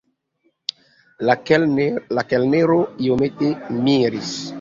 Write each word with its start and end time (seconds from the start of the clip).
La 1.31 1.35
kelnero 2.31 2.79
iomete 3.09 3.51
miris. 3.89 4.33